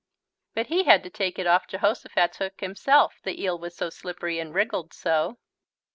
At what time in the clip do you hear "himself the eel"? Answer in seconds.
2.61-3.59